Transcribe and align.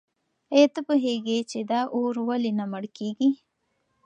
آیا 0.53 0.67
ته 0.73 0.81
پوهېږې 0.87 1.37
چې 1.51 1.59
دا 1.71 1.81
اور 1.95 2.15
ولې 2.27 2.51
نه 2.59 2.65
مړ 2.71 2.83
کېږي؟ 2.97 3.29